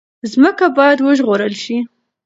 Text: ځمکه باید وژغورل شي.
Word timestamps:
ځمکه 0.31 0.65
باید 0.77 0.99
وژغورل 1.01 1.53
شي. 1.63 1.77